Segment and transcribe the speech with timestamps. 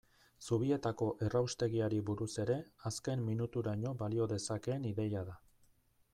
[0.45, 2.57] Zubietako erraustegiari buruz ere,
[2.93, 5.41] azken minuturaino balio dezakeen ideia da.